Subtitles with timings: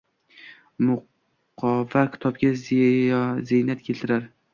[0.85, 4.27] Muqova kitobga ziynat keltirar